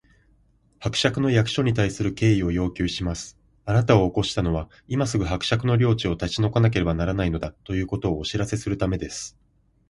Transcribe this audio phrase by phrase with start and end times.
[0.81, 3.37] 「伯爵の役所に対する敬意を要求します！
[3.65, 9.37] あなたを起こしたのは、今すぐ伯爵の領地を立ち退かなければならないのだ、ということをお知らせするためです」